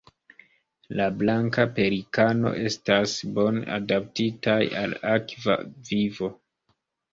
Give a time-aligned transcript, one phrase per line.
[0.99, 5.61] La Blanka pelikano estas bone adaptitaj al akva
[5.93, 6.35] vivo.